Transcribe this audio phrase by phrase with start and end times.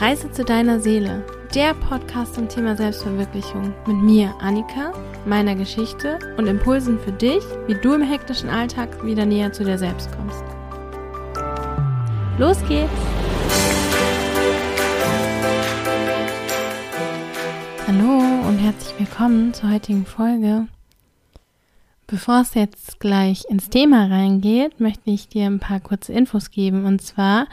[0.00, 1.22] Reise zu deiner Seele,
[1.54, 4.94] der Podcast zum Thema Selbstverwirklichung mit mir, Annika,
[5.26, 9.76] meiner Geschichte und Impulsen für dich, wie du im hektischen Alltag wieder näher zu dir
[9.76, 10.42] selbst kommst.
[12.38, 12.90] Los geht's!
[17.86, 20.66] Hallo und herzlich willkommen zur heutigen Folge.
[22.06, 26.86] Bevor es jetzt gleich ins Thema reingeht, möchte ich dir ein paar kurze Infos geben.
[26.86, 27.48] Und zwar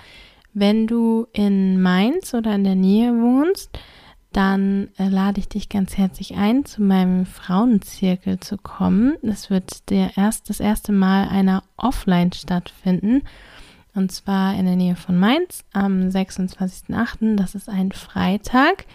[0.60, 3.70] wenn du in Mainz oder in der Nähe wohnst,
[4.34, 9.18] dann äh, lade ich dich ganz herzlich ein, zu meinem Frauenzirkel zu kommen.
[9.22, 13.22] Es wird der erst, das erste Mal einer offline stattfinden.
[13.94, 17.36] Und zwar in der Nähe von Mainz am 26.08.
[17.36, 18.86] Das ist ein Freitag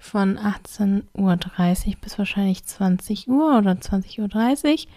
[0.00, 4.90] von 18.30 Uhr bis wahrscheinlich 20 Uhr oder 20.30 Uhr.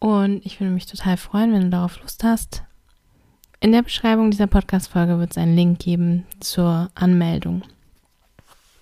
[0.00, 2.62] Und ich würde mich total freuen, wenn du darauf Lust hast.
[3.60, 7.62] In der Beschreibung dieser Podcast-Folge wird es einen Link geben zur Anmeldung.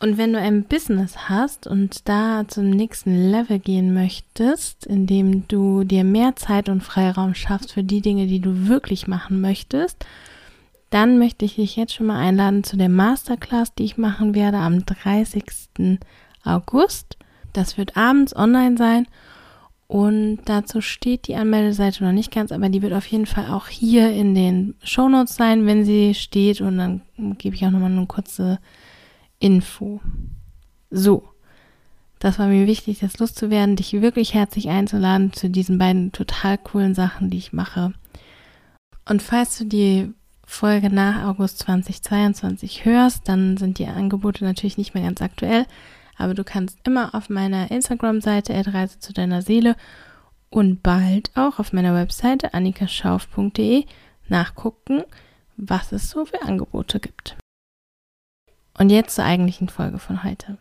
[0.01, 5.85] Und wenn du ein Business hast und da zum nächsten Level gehen möchtest, indem du
[5.85, 10.05] dir mehr Zeit und Freiraum schaffst für die Dinge, die du wirklich machen möchtest,
[10.91, 14.59] dann möchte ich dich jetzt schon mal einladen zu der Masterclass, die ich machen werde
[14.59, 15.45] am 30.
[16.43, 17.17] August.
[17.53, 19.07] Das wird abends online sein
[19.93, 23.69] und dazu steht die Anmeldeseite noch nicht ganz, aber die wird auf jeden Fall auch
[23.69, 26.63] hier in den Shownotes sein, wenn sie steht.
[26.63, 27.03] Und dann
[27.37, 28.59] gebe ich auch nochmal eine kurze
[29.39, 30.01] Info.
[30.89, 31.29] So,
[32.21, 36.95] das war mir wichtig, das loszuwerden, dich wirklich herzlich einzuladen zu diesen beiden total coolen
[36.95, 37.93] Sachen, die ich mache.
[39.07, 40.11] Und falls du die
[40.47, 45.67] Folge nach August 2022 hörst, dann sind die Angebote natürlich nicht mehr ganz aktuell.
[46.17, 49.77] Aber du kannst immer auf meiner Instagram-Seite Reise zu deiner Seele
[50.51, 53.87] und bald auch auf meiner Webseite annikaschauf.de
[54.29, 55.03] nachgucken,
[55.57, 57.37] was es so für Angebote gibt.
[58.79, 60.59] Und jetzt zur eigentlichen Folge von heute.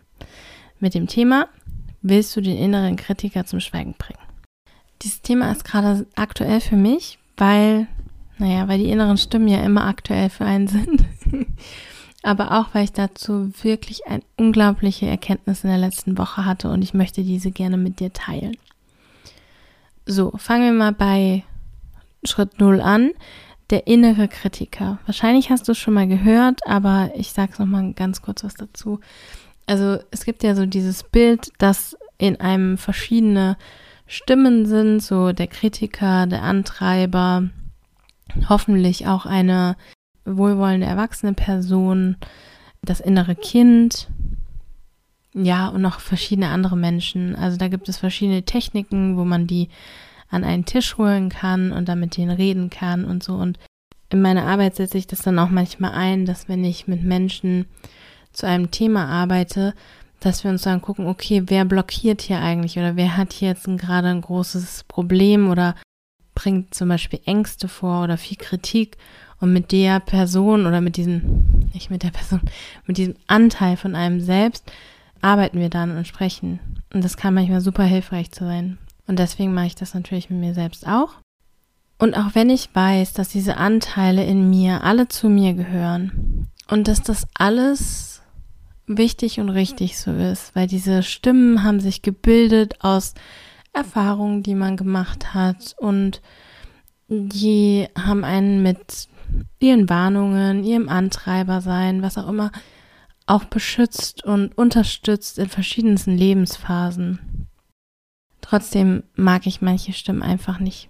[0.79, 1.47] Mit dem Thema,
[2.01, 4.19] willst du den inneren Kritiker zum Schweigen bringen?
[5.01, 7.87] Dieses Thema ist gerade aktuell für mich, weil,
[8.37, 11.05] naja, weil die inneren Stimmen ja immer aktuell für einen sind
[12.23, 16.81] aber auch, weil ich dazu wirklich eine unglaubliche Erkenntnis in der letzten Woche hatte und
[16.81, 18.57] ich möchte diese gerne mit dir teilen.
[20.05, 21.43] So, fangen wir mal bei
[22.23, 23.11] Schritt 0 an.
[23.69, 24.99] Der innere Kritiker.
[25.05, 28.55] Wahrscheinlich hast du es schon mal gehört, aber ich sage es nochmal ganz kurz was
[28.55, 28.99] dazu.
[29.65, 33.57] Also es gibt ja so dieses Bild, dass in einem verschiedene
[34.07, 37.49] Stimmen sind, so der Kritiker, der Antreiber,
[38.49, 39.77] hoffentlich auch eine
[40.25, 42.17] wohlwollende erwachsene Person,
[42.81, 44.07] das innere Kind,
[45.33, 47.35] ja, und noch verschiedene andere Menschen.
[47.35, 49.69] Also da gibt es verschiedene Techniken, wo man die
[50.29, 53.35] an einen Tisch holen kann und dann mit denen reden kann und so.
[53.35, 53.57] Und
[54.09, 57.65] in meiner Arbeit setze ich das dann auch manchmal ein, dass wenn ich mit Menschen
[58.33, 59.73] zu einem Thema arbeite,
[60.19, 63.65] dass wir uns dann gucken, okay, wer blockiert hier eigentlich oder wer hat hier jetzt
[63.65, 65.75] gerade ein großes Problem oder
[66.35, 68.97] bringt zum Beispiel Ängste vor oder viel Kritik
[69.41, 72.41] und mit der Person oder mit diesem, nicht mit der Person,
[72.85, 74.71] mit diesem Anteil von einem selbst
[75.21, 76.59] arbeiten wir dann und sprechen.
[76.93, 78.77] Und das kann manchmal super hilfreich sein.
[79.07, 81.15] Und deswegen mache ich das natürlich mit mir selbst auch.
[81.97, 86.87] Und auch wenn ich weiß, dass diese Anteile in mir alle zu mir gehören und
[86.87, 88.21] dass das alles
[88.87, 93.13] wichtig und richtig so ist, weil diese Stimmen haben sich gebildet aus
[93.73, 96.21] Erfahrungen, die man gemacht hat und
[97.07, 99.07] die haben einen mit
[99.59, 102.51] ihren Warnungen, ihrem Antreiber sein, was auch immer,
[103.25, 107.47] auch beschützt und unterstützt in verschiedensten Lebensphasen.
[108.41, 110.89] Trotzdem mag ich manche Stimmen einfach nicht.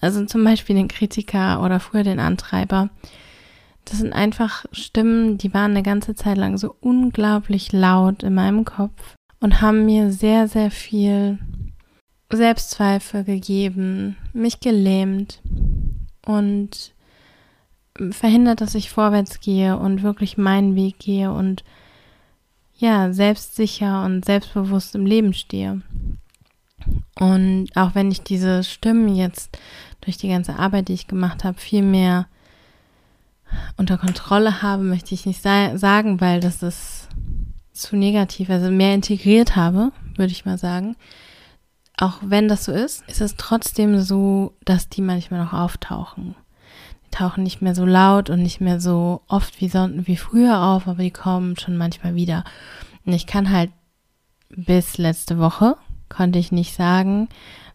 [0.00, 2.90] Also zum Beispiel den Kritiker oder früher den Antreiber.
[3.84, 8.64] Das sind einfach Stimmen, die waren eine ganze Zeit lang so unglaublich laut in meinem
[8.64, 11.38] Kopf und haben mir sehr, sehr viel
[12.32, 15.42] Selbstzweifel gegeben, mich gelähmt
[16.24, 16.94] und
[18.10, 21.64] verhindert, dass ich vorwärts gehe und wirklich meinen Weg gehe und
[22.76, 25.82] ja, selbstsicher und selbstbewusst im Leben stehe.
[27.18, 29.58] Und auch wenn ich diese Stimmen jetzt
[30.00, 32.26] durch die ganze Arbeit, die ich gemacht habe, viel mehr
[33.76, 37.08] unter Kontrolle habe, möchte ich nicht sagen, weil das ist
[37.72, 40.96] zu negativ, also mehr integriert habe, würde ich mal sagen.
[41.98, 46.34] Auch wenn das so ist, ist es trotzdem so, dass die manchmal noch auftauchen
[47.10, 50.86] tauchen nicht mehr so laut und nicht mehr so oft wie, so, wie früher auf,
[50.88, 52.44] aber die kommen schon manchmal wieder.
[53.04, 53.70] Und ich kann halt
[54.50, 55.76] bis letzte Woche
[56.08, 57.28] konnte ich nicht sagen,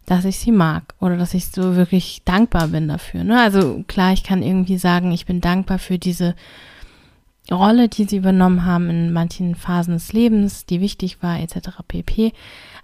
[0.06, 3.24] dass ich sie mag oder dass ich so wirklich dankbar bin dafür.
[3.24, 3.42] Ne?
[3.42, 6.36] Also klar, ich kann irgendwie sagen, ich bin dankbar für diese
[7.52, 11.70] Rolle, die sie übernommen haben in manchen Phasen des Lebens, die wichtig war, etc.
[11.88, 12.34] pp.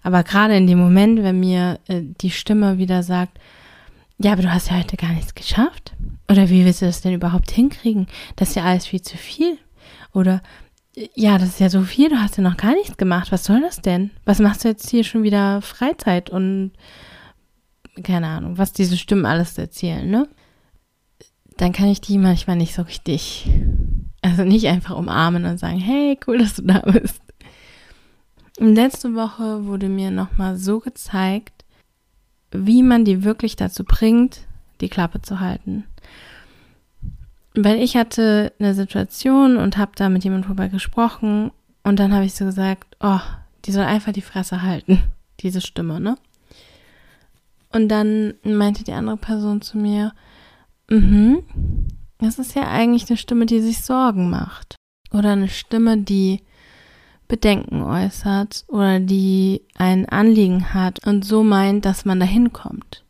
[0.04, 3.40] Aber gerade in dem Moment, wenn mir äh, die Stimme wieder sagt,
[4.24, 5.94] ja, aber du hast ja heute gar nichts geschafft.
[6.30, 8.08] Oder wie willst du das denn überhaupt hinkriegen?
[8.36, 9.58] Das ist ja alles viel zu viel.
[10.14, 10.42] Oder
[11.16, 13.32] ja, das ist ja so viel, du hast ja noch gar nichts gemacht.
[13.32, 14.12] Was soll das denn?
[14.26, 16.72] Was machst du jetzt hier schon wieder Freizeit und
[18.04, 20.28] keine Ahnung, was diese Stimmen alles erzählen, ne?
[21.58, 23.50] Dann kann ich die manchmal nicht so richtig,
[24.22, 27.22] also nicht einfach umarmen und sagen, hey, cool, dass du da bist.
[28.58, 31.61] Letzte Woche wurde mir nochmal so gezeigt,
[32.52, 34.42] wie man die wirklich dazu bringt,
[34.82, 35.86] die Klappe zu halten
[37.56, 41.52] weil ich hatte eine Situation und habe da mit jemandem drüber gesprochen
[41.84, 43.20] und dann habe ich so gesagt, oh,
[43.66, 45.04] die soll einfach die Fresse halten,
[45.42, 46.18] diese Stimme, ne?
[47.74, 50.14] Und dann meinte die andere Person zu mir,
[50.90, 51.44] mhm,
[52.20, 54.76] das ist ja eigentlich eine Stimme, die sich Sorgen macht.
[55.14, 56.42] Oder eine Stimme, die
[57.32, 63.06] Bedenken äußert oder die ein Anliegen hat und so meint, dass man da hinkommt.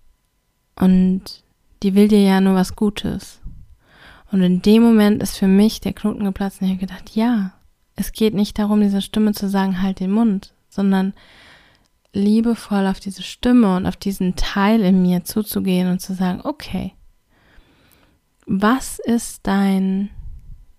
[0.76, 1.44] Und
[1.82, 3.42] die will dir ja nur was Gutes.
[4.32, 7.54] Und in dem Moment ist für mich der Knoten geplatzt und ich habe gedacht, ja,
[7.96, 11.16] es geht nicht darum, dieser Stimme zu sagen, halt den Mund, sondern
[12.14, 16.94] liebevoll auf diese Stimme und auf diesen Teil in mir zuzugehen und zu sagen, okay,
[18.46, 20.12] was ist dein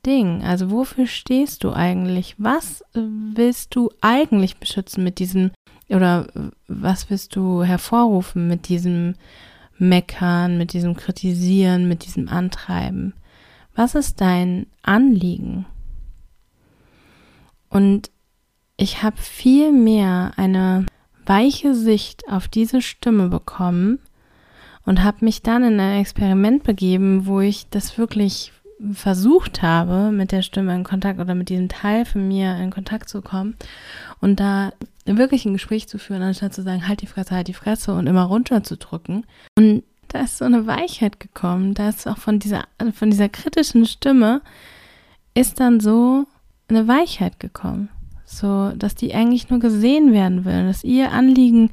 [0.05, 0.43] Ding?
[0.43, 2.35] Also wofür stehst du eigentlich?
[2.39, 5.51] Was willst du eigentlich beschützen mit diesem
[5.89, 6.27] oder
[6.69, 9.15] was willst du hervorrufen mit diesem
[9.79, 13.15] Meckern, mit diesem Kritisieren, mit diesem Antreiben?
[13.75, 15.67] Was ist dein Anliegen?
[17.69, 18.11] Und
[18.77, 20.87] ich habe viel mehr eine
[21.25, 23.99] weiche Sicht auf diese Stimme bekommen
[24.85, 28.53] und habe mich dann in ein Experiment begeben, wo ich das wirklich
[28.93, 33.09] versucht habe, mit der Stimme in Kontakt oder mit diesem Teil von mir in Kontakt
[33.09, 33.57] zu kommen
[34.21, 34.73] und da
[35.05, 38.07] wirklich ein Gespräch zu führen, anstatt zu sagen, halt die Fresse, halt die Fresse und
[38.07, 39.25] immer runterzudrücken.
[39.57, 41.75] Und da ist so eine Weichheit gekommen.
[41.75, 42.65] Da ist auch von dieser,
[42.95, 44.43] von dieser kritischen Stimme
[45.35, 46.27] ist dann so
[46.69, 47.89] eine Weichheit gekommen.
[48.25, 51.71] So, dass die eigentlich nur gesehen werden will, dass ihr Anliegen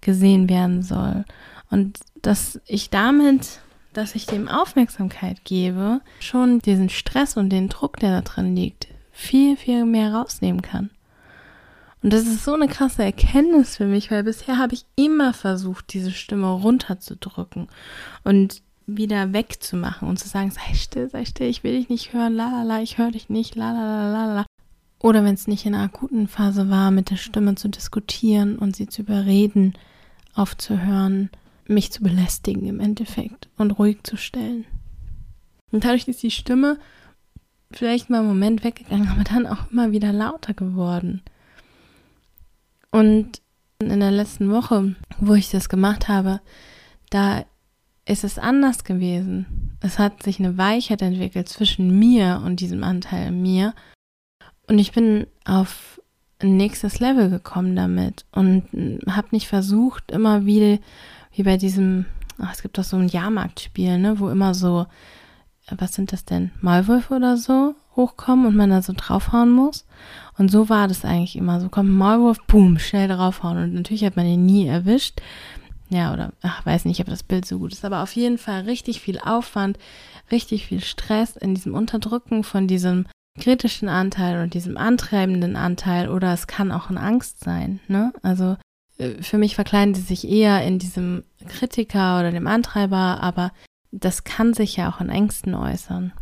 [0.00, 1.24] gesehen werden soll.
[1.70, 3.60] Und dass ich damit,
[3.92, 8.88] dass ich dem Aufmerksamkeit gebe, schon diesen Stress und den Druck, der da drin liegt,
[9.12, 10.90] viel, viel mehr rausnehmen kann.
[12.02, 15.92] Und das ist so eine krasse Erkenntnis für mich, weil bisher habe ich immer versucht,
[15.92, 17.68] diese Stimme runterzudrücken
[18.24, 22.34] und wieder wegzumachen und zu sagen, sei still, sei still, ich will dich nicht hören,
[22.34, 24.46] la la la, ich höre dich nicht, la la la la
[25.00, 28.74] Oder wenn es nicht in einer akuten Phase war, mit der Stimme zu diskutieren und
[28.74, 29.74] sie zu überreden,
[30.34, 31.30] aufzuhören,
[31.66, 34.64] mich zu belästigen im Endeffekt und ruhig zu stellen.
[35.70, 36.78] Und dadurch ist die Stimme
[37.70, 41.22] vielleicht mal einen Moment weggegangen, aber dann auch immer wieder lauter geworden.
[42.90, 43.40] Und
[43.78, 46.40] in der letzten Woche, wo ich das gemacht habe,
[47.10, 47.44] da
[48.04, 49.76] ist es anders gewesen.
[49.80, 53.74] Es hat sich eine Weichheit entwickelt zwischen mir und diesem Anteil in mir.
[54.66, 56.00] Und ich bin auf
[56.40, 58.64] ein nächstes Level gekommen damit und
[59.06, 60.78] habe nicht versucht, immer wieder,
[61.32, 62.06] wie bei diesem,
[62.38, 64.86] ach, es gibt doch so ein Jahrmarktspiel, ne, wo immer so,
[65.70, 69.86] was sind das denn, Maulwürfe oder so hochkommen und man da so draufhauen muss.
[70.38, 71.60] Und so war das eigentlich immer.
[71.60, 73.58] So kommt ein Maulwurf, boom, schnell draufhauen.
[73.58, 75.20] Und natürlich hat man ihn nie erwischt.
[75.90, 77.84] Ja, oder, ach, weiß nicht, ob das Bild so gut ist.
[77.84, 79.78] Aber auf jeden Fall richtig viel Aufwand,
[80.30, 83.06] richtig viel Stress in diesem Unterdrücken von diesem
[83.40, 86.08] kritischen Anteil und diesem antreibenden Anteil.
[86.08, 88.12] Oder es kann auch eine Angst sein, ne?
[88.22, 88.56] Also, äh,
[89.20, 93.52] für mich verkleiden sie sich eher in diesem Kritiker oder dem Antreiber, aber
[93.92, 96.12] das kann sich ja auch in Ängsten äußern.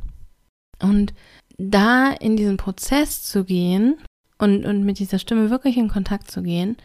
[0.80, 1.12] Und
[1.58, 3.96] da in diesen Prozess zu gehen
[4.38, 6.76] und, und mit dieser Stimme wirklich in Kontakt zu gehen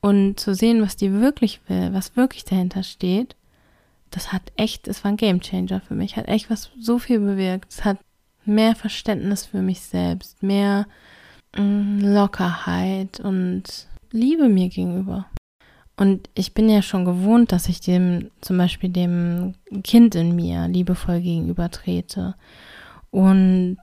[0.00, 3.36] und zu sehen, was die wirklich will, was wirklich dahinter steht,
[4.10, 7.18] das hat echt, es war ein Game Changer für mich, hat echt was so viel
[7.18, 7.72] bewirkt.
[7.72, 7.98] Es hat
[8.44, 10.86] mehr Verständnis für mich selbst, mehr
[11.56, 15.26] mm, Lockerheit und Liebe mir gegenüber.
[15.96, 20.68] Und ich bin ja schon gewohnt, dass ich dem, zum Beispiel dem Kind in mir
[20.68, 22.34] liebevoll gegenüber trete
[23.10, 23.78] und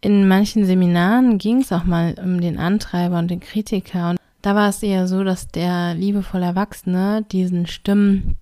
[0.00, 4.10] in manchen Seminaren ging es auch mal um den Antreiber und den Kritiker.
[4.10, 8.38] Und da war es eher so, dass der liebevolle Erwachsene diesen Stimmen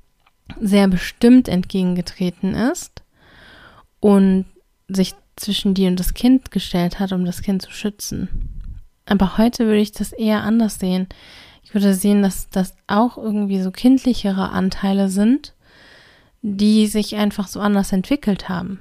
[0.60, 3.02] sehr bestimmt entgegengetreten ist
[3.98, 4.46] und
[4.86, 8.57] sich zwischen die und das Kind gestellt hat, um das Kind zu schützen.
[9.08, 11.08] Aber heute würde ich das eher anders sehen.
[11.62, 15.54] Ich würde sehen, dass das auch irgendwie so kindlichere Anteile sind,
[16.42, 18.78] die sich einfach so anders entwickelt haben.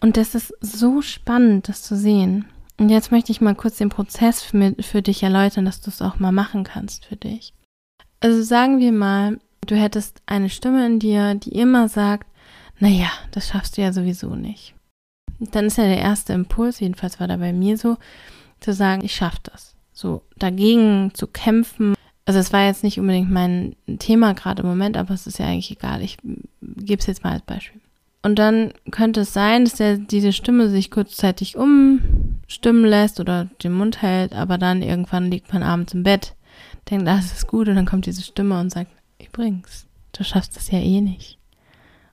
[0.00, 2.46] Und das ist so spannend, das zu sehen.
[2.78, 6.00] Und jetzt möchte ich mal kurz den Prozess für, für dich erläutern, dass du es
[6.00, 7.52] auch mal machen kannst für dich.
[8.20, 12.26] Also sagen wir mal, du hättest eine Stimme in dir, die immer sagt,
[12.78, 14.74] naja, das schaffst du ja sowieso nicht.
[15.40, 17.96] Dann ist ja der erste Impuls, jedenfalls war da bei mir so,
[18.60, 19.74] zu sagen, ich schaff das.
[19.92, 21.94] So dagegen zu kämpfen.
[22.24, 25.46] Also es war jetzt nicht unbedingt mein Thema gerade im Moment, aber es ist ja
[25.46, 26.02] eigentlich egal.
[26.02, 26.18] Ich
[26.60, 27.80] gebe es jetzt mal als Beispiel.
[28.22, 33.72] Und dann könnte es sein, dass der, diese Stimme sich kurzzeitig umstimmen lässt oder den
[33.72, 36.34] Mund hält, aber dann irgendwann liegt man abends im Bett,
[36.90, 38.90] denkt, das ist gut, und dann kommt diese Stimme und sagt,
[39.24, 41.38] übrigens, du schaffst das ja eh nicht.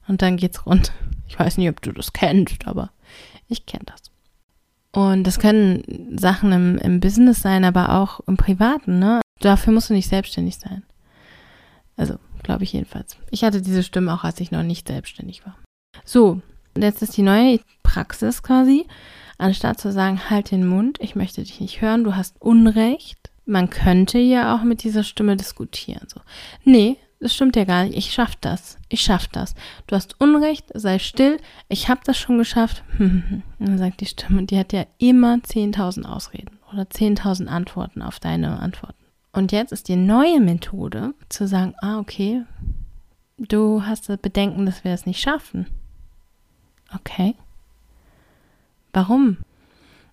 [0.07, 0.91] Und dann geht's rund.
[1.27, 2.91] Ich weiß nicht, ob du das kennst, aber
[3.47, 4.11] ich kenne das.
[4.95, 9.19] Und das können Sachen im, im Business sein, aber auch im Privaten, ne?
[9.41, 10.83] Dafür musst du nicht selbstständig sein.
[11.97, 13.17] Also, glaube ich jedenfalls.
[13.29, 15.57] Ich hatte diese Stimme auch, als ich noch nicht selbstständig war.
[16.05, 16.41] So,
[16.77, 18.85] jetzt ist die neue Praxis quasi.
[19.37, 23.31] Anstatt zu sagen, halt den Mund, ich möchte dich nicht hören, du hast Unrecht.
[23.45, 26.07] Man könnte ja auch mit dieser Stimme diskutieren.
[26.07, 26.21] So,
[26.63, 27.97] nee, das stimmt ja gar nicht.
[27.97, 28.77] Ich schaff das.
[28.87, 29.55] Ich schaff das.
[29.87, 31.39] Du hast Unrecht, sei still.
[31.69, 32.83] Ich habe das schon geschafft.
[32.99, 38.19] Und dann sagt die Stimme, die hat ja immer 10.000 Ausreden oder 10.000 Antworten auf
[38.19, 39.03] deine Antworten.
[39.31, 42.43] Und jetzt ist die neue Methode zu sagen, ah, okay,
[43.39, 45.65] du hast das Bedenken, dass wir es nicht schaffen.
[46.93, 47.33] Okay.
[48.93, 49.37] Warum?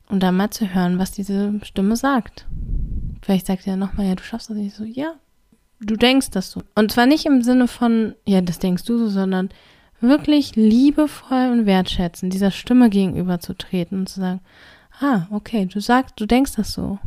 [0.08, 2.46] Und dann mal zu hören, was diese Stimme sagt.
[3.20, 4.84] Vielleicht sagt er nochmal, ja, du schaffst das nicht so.
[4.84, 5.14] Ja,
[5.82, 6.62] du denkst das so.
[6.74, 9.50] Und zwar nicht im Sinne von, ja, das denkst du so, sondern
[10.00, 14.40] wirklich liebevoll und wertschätzen, dieser Stimme gegenüber zu treten und zu sagen,
[15.00, 16.98] ah, okay, du sagst, du denkst das so.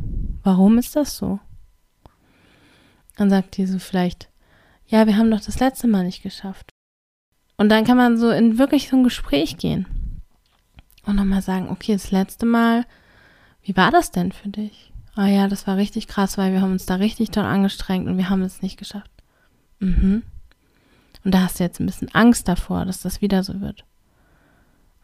[0.42, 1.38] Warum ist das so?
[3.16, 4.28] Dann sagt diese vielleicht,
[4.86, 6.70] ja, wir haben doch das letzte Mal nicht geschafft.
[7.56, 9.86] Und dann kann man so in wirklich so ein Gespräch gehen.
[11.06, 12.84] Und nochmal sagen, okay, das letzte Mal,
[13.62, 14.92] wie war das denn für dich?
[15.16, 18.18] Ah ja, das war richtig krass, weil wir haben uns da richtig toll angestrengt und
[18.18, 19.10] wir haben es nicht geschafft.
[19.80, 20.22] Mhm.
[21.24, 23.84] Und da hast du jetzt ein bisschen Angst davor, dass das wieder so wird.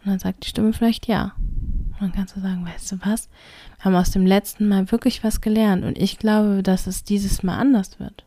[0.05, 1.35] Und dann sagt die Stimme vielleicht ja.
[1.39, 3.31] Und dann kannst du sagen, weißt du was?
[3.79, 7.43] Wir haben aus dem letzten Mal wirklich was gelernt und ich glaube, dass es dieses
[7.43, 8.25] Mal anders wird.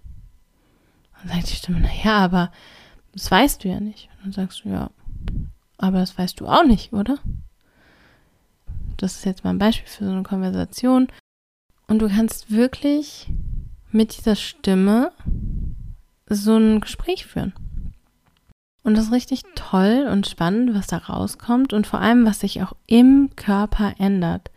[1.21, 2.51] Und dann sagt die Stimme, na ja, aber
[3.13, 4.09] das weißt du ja nicht.
[4.17, 4.89] Und dann sagst du, ja,
[5.77, 7.19] aber das weißt du auch nicht, oder?
[8.97, 11.09] Das ist jetzt mal ein Beispiel für so eine Konversation.
[11.87, 13.27] Und du kannst wirklich
[13.91, 15.11] mit dieser Stimme
[16.27, 17.53] so ein Gespräch führen.
[18.83, 22.61] Und das ist richtig toll und spannend, was da rauskommt und vor allem, was sich
[22.61, 24.51] auch im Körper ändert.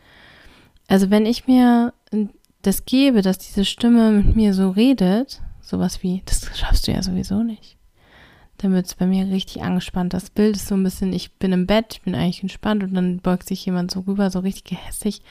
[0.86, 1.94] Also wenn ich mir
[2.62, 7.02] das gebe, dass diese Stimme mit mir so redet, sowas wie, das schaffst du ja
[7.02, 7.78] sowieso nicht,
[8.58, 10.12] dann wird es bei mir richtig angespannt.
[10.12, 12.94] Das Bild ist so ein bisschen, ich bin im Bett, ich bin eigentlich entspannt und
[12.94, 15.22] dann beugt sich jemand so rüber, so richtig gehässig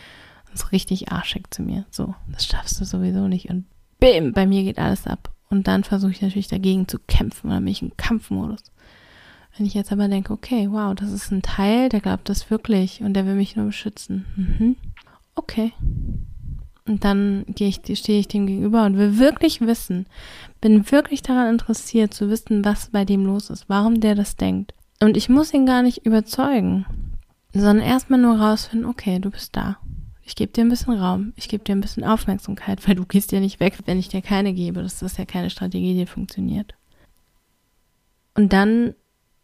[0.57, 1.85] ist richtig arschig zu mir.
[1.89, 3.49] So, das schaffst du sowieso nicht.
[3.49, 3.65] Und
[3.99, 5.31] bim, bei mir geht alles ab.
[5.49, 8.63] Und dann versuche ich natürlich dagegen zu kämpfen oder mich im Kampfmodus.
[9.55, 13.01] Wenn ich jetzt aber denke, okay, wow, das ist ein Teil, der glaubt das wirklich
[13.01, 14.25] und der will mich nur beschützen.
[14.35, 14.75] Mhm.
[15.35, 15.73] Okay.
[16.85, 20.05] Und dann ich, stehe ich dem gegenüber und will wirklich wissen,
[20.61, 24.73] bin wirklich daran interessiert zu wissen, was bei dem los ist, warum der das denkt.
[25.01, 26.85] Und ich muss ihn gar nicht überzeugen,
[27.53, 29.77] sondern erstmal nur rausfinden, okay, du bist da.
[30.27, 33.31] Ich gebe dir ein bisschen Raum, ich gebe dir ein bisschen Aufmerksamkeit, weil du gehst
[33.31, 34.83] ja nicht weg, wenn ich dir keine gebe.
[34.83, 36.75] Das ist ja keine Strategie, die funktioniert.
[38.35, 38.93] Und dann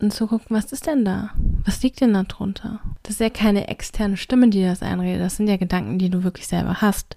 [0.09, 1.29] zu gucken, was ist denn da?
[1.63, 2.81] Was liegt denn da drunter?
[3.01, 5.21] Das ist ja keine externe Stimme, die das einredet.
[5.21, 7.15] Das sind ja Gedanken, die du wirklich selber hast.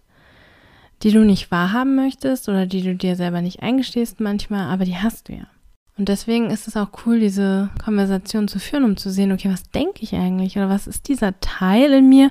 [1.03, 4.97] Die du nicht wahrhaben möchtest oder die du dir selber nicht eingestehst manchmal, aber die
[4.97, 5.49] hast du ja.
[5.99, 9.69] Und deswegen ist es auch cool, diese Konversation zu führen, um zu sehen, okay, was
[9.71, 10.57] denke ich eigentlich?
[10.57, 12.31] Oder was ist dieser Teil in mir,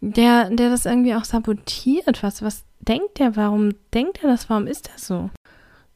[0.00, 2.22] der, der das irgendwie auch sabotiert.
[2.22, 3.36] Was, was denkt der?
[3.36, 4.48] Warum denkt er das?
[4.48, 5.30] Warum ist das so?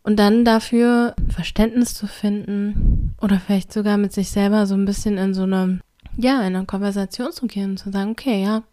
[0.02, 5.16] Und dann dafür Verständnis zu finden oder vielleicht sogar mit sich selber so ein bisschen
[5.16, 5.80] in so eine,
[6.16, 8.64] ja, in eine Konversation zu gehen und zu sagen, okay, ja,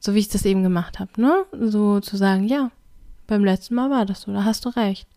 [0.00, 1.44] so wie ich das eben gemacht habe, ne?
[1.52, 2.70] So zu sagen, ja,
[3.26, 5.08] beim letzten Mal war das so, da hast du recht.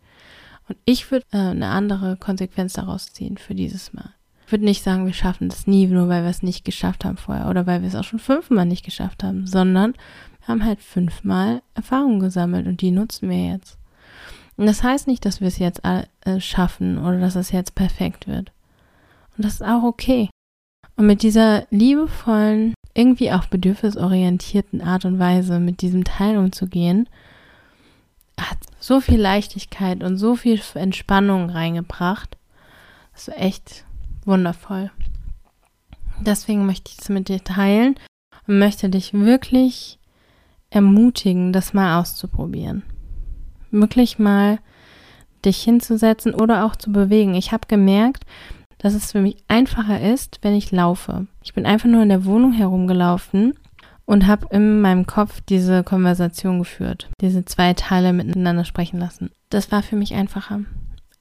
[0.70, 4.14] Und ich würde äh, eine andere Konsequenz daraus ziehen für dieses Mal.
[4.48, 7.18] Ich würde nicht sagen, wir schaffen das nie, nur weil wir es nicht geschafft haben
[7.18, 10.82] vorher oder weil wir es auch schon fünfmal nicht geschafft haben, sondern wir haben halt
[10.82, 13.77] fünfmal Erfahrungen gesammelt und die nutzen wir jetzt.
[14.56, 18.25] Und das heißt nicht, dass wir es jetzt äh, schaffen oder dass es jetzt perfekt
[18.25, 18.54] wird.
[19.36, 20.30] Und das ist auch okay.
[20.96, 27.10] Und mit dieser liebevollen, irgendwie auch bedürfnisorientierten Art und Weise mit diesem Teil umzugehen,
[28.39, 32.38] hat so viel Leichtigkeit und so viel Entspannung reingebracht.
[33.12, 33.84] Das ist echt
[34.28, 34.92] wundervoll.
[36.20, 37.96] Deswegen möchte ich es mit dir teilen
[38.48, 40.00] und möchte dich wirklich
[40.70, 42.84] ermutigen, das mal auszuprobieren.
[43.72, 44.60] Wirklich mal
[45.46, 47.36] dich hinzusetzen oder auch zu bewegen.
[47.36, 48.26] Ich habe gemerkt,
[48.80, 51.28] dass es für mich einfacher ist, wenn ich laufe.
[51.44, 53.54] Ich bin einfach nur in der Wohnung herumgelaufen
[54.06, 59.32] und habe in meinem Kopf diese Konversation geführt, diese zwei Teile miteinander sprechen lassen.
[59.50, 60.62] Das war für mich einfacher.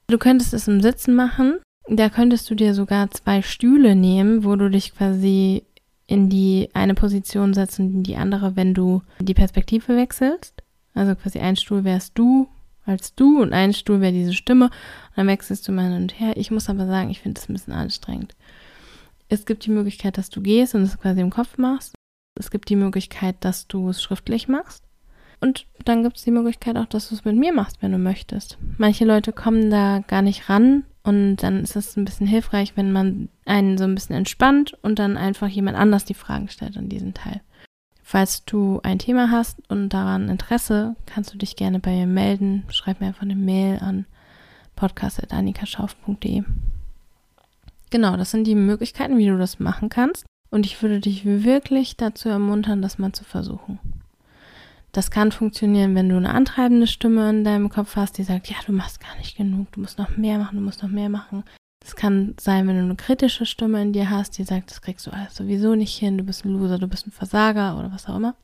[0.07, 1.59] Du könntest es im Sitzen machen.
[1.89, 5.63] Da könntest du dir sogar zwei Stühle nehmen, wo du dich quasi
[6.05, 10.63] in die eine Position setzt und in die andere, wenn du die Perspektive wechselst.
[10.93, 12.47] Also quasi ein Stuhl wärst du
[12.85, 14.65] als du und ein Stuhl wäre diese Stimme.
[14.65, 16.35] Und dann wechselst du mal hin und her.
[16.37, 18.35] Ich muss aber sagen, ich finde das ein bisschen anstrengend.
[19.29, 21.95] Es gibt die Möglichkeit, dass du gehst und es quasi im Kopf machst.
[22.39, 24.83] Es gibt die Möglichkeit, dass du es schriftlich machst.
[25.41, 27.97] Und dann gibt es die Möglichkeit auch, dass du es mit mir machst, wenn du
[27.97, 28.57] möchtest.
[28.77, 32.91] Manche Leute kommen da gar nicht ran und dann ist es ein bisschen hilfreich, wenn
[32.91, 36.89] man einen so ein bisschen entspannt und dann einfach jemand anders die Fragen stellt an
[36.89, 37.39] diesen Teil.
[38.03, 42.65] Falls du ein Thema hast und daran Interesse, kannst du dich gerne bei mir melden.
[42.69, 44.05] Schreib mir einfach eine Mail an
[44.75, 46.43] podcast.annikaschauf.de.
[47.89, 50.25] Genau, das sind die Möglichkeiten, wie du das machen kannst.
[50.49, 53.79] Und ich würde dich wirklich dazu ermuntern, das mal zu versuchen.
[54.91, 58.55] Das kann funktionieren, wenn du eine antreibende Stimme in deinem Kopf hast, die sagt, ja,
[58.65, 61.43] du machst gar nicht genug, du musst noch mehr machen, du musst noch mehr machen.
[61.85, 65.05] Es kann sein, wenn du eine kritische Stimme in dir hast, die sagt, das kriegst
[65.05, 68.07] du alles sowieso nicht hin, du bist ein Loser, du bist ein Versager oder was
[68.07, 68.35] auch immer.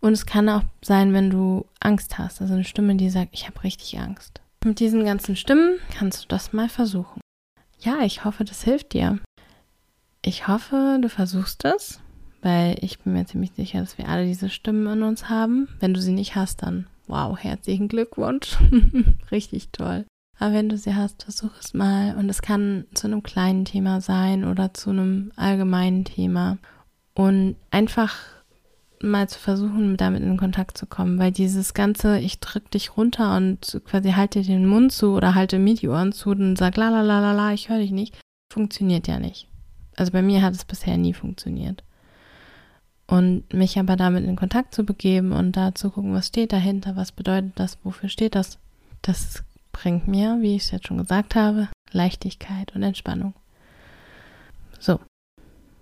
[0.00, 3.46] Und es kann auch sein, wenn du Angst hast, also eine Stimme, die sagt, ich
[3.46, 4.40] habe richtig Angst.
[4.64, 7.20] Mit diesen ganzen Stimmen kannst du das mal versuchen.
[7.80, 9.18] Ja, ich hoffe, das hilft dir.
[10.22, 12.00] Ich hoffe, du versuchst es,
[12.42, 15.68] weil ich bin mir ziemlich sicher, dass wir alle diese Stimmen in uns haben.
[15.80, 18.56] Wenn du sie nicht hast, dann wow, herzlichen Glückwunsch.
[19.30, 20.04] richtig toll.
[20.38, 22.16] Aber wenn du sie hast, versuch es mal.
[22.16, 26.58] Und es kann zu einem kleinen Thema sein oder zu einem allgemeinen Thema.
[27.14, 28.14] Und einfach
[29.02, 33.36] mal zu versuchen, damit in Kontakt zu kommen, weil dieses ganze, ich drück dich runter
[33.36, 36.88] und quasi halte den Mund zu oder halte mir die Ohren zu und sag la
[36.88, 38.18] la la la la, ich höre dich nicht,
[38.52, 39.48] funktioniert ja nicht.
[39.96, 41.84] Also bei mir hat es bisher nie funktioniert.
[43.08, 46.94] Und mich aber damit in Kontakt zu begeben und da zu gucken, was steht dahinter,
[46.94, 48.58] was bedeutet das, wofür steht das,
[49.02, 49.42] das
[49.72, 53.32] bringt mir, wie ich es jetzt schon gesagt habe, Leichtigkeit und Entspannung.
[54.78, 55.00] So,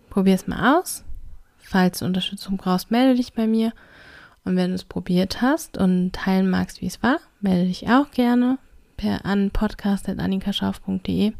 [0.08, 1.04] probier es mal aus.
[1.58, 3.72] Falls du Unterstützung brauchst, melde dich bei mir.
[4.44, 8.12] Und wenn du es probiert hast und teilen magst, wie es war, melde dich auch
[8.12, 8.58] gerne
[8.96, 11.32] per an podcast.annikaschauf.de.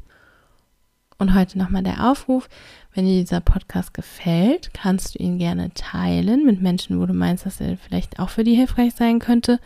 [1.19, 2.49] Und heute nochmal der Aufruf,
[2.95, 7.47] wenn dir dieser Podcast gefällt, kannst du ihn gerne teilen mit Menschen, wo du meinst,
[7.47, 9.59] dass er vielleicht auch für die hilfreich sein könnte.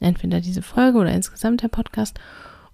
[0.00, 2.18] Entweder diese Folge oder insgesamt der Podcast.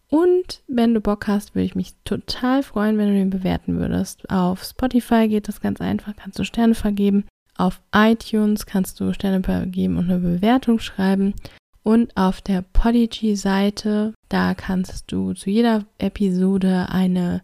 [0.09, 4.29] Und wenn du Bock hast, würde ich mich total freuen, wenn du den bewerten würdest.
[4.29, 7.25] Auf Spotify geht das ganz einfach, kannst du Sterne vergeben.
[7.57, 11.35] Auf iTunes kannst du Sterne vergeben und eine Bewertung schreiben.
[11.83, 17.43] Und auf der Podigy-Seite, da kannst du zu jeder Episode eine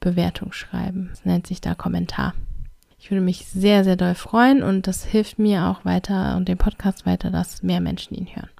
[0.00, 1.08] Bewertung schreiben.
[1.10, 2.34] Das nennt sich da Kommentar.
[2.98, 6.58] Ich würde mich sehr, sehr doll freuen und das hilft mir auch weiter und dem
[6.58, 8.50] Podcast weiter, dass mehr Menschen ihn hören.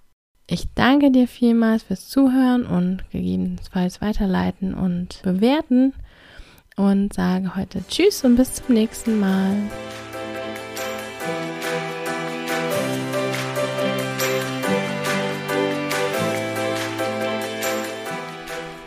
[0.47, 5.93] Ich danke dir vielmals fürs Zuhören und gegebenenfalls weiterleiten und bewerten
[6.77, 9.57] und sage heute Tschüss und bis zum nächsten Mal.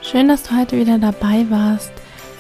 [0.02, 2.01] Schön, dass du heute wieder dabei warst.